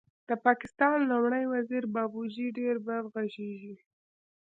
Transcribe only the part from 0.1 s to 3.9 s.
د پاکستان لومړی وزیر بابوجي ډېر بد غږېږي